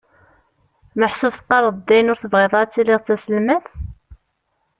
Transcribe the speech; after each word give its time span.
Meḥsub 0.99 1.33
teqqareḍ-d 1.35 1.81
dayen 1.87 2.11
ur 2.11 2.19
tebɣiḍ 2.19 2.53
ara 2.57 2.71
tiliḍ 2.73 2.99
d 3.01 3.05
taselmadt? 3.05 3.65